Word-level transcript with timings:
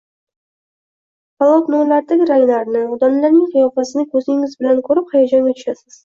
Polotnolardagi 1.41 2.25
ranglarni, 2.29 2.81
odamlarning 2.95 3.43
qiyofasini 3.51 4.05
ko’zingiz 4.15 4.55
bilan 4.63 4.81
ko’rib, 4.89 5.13
hayajonga 5.13 5.55
tushasiz. 5.61 5.99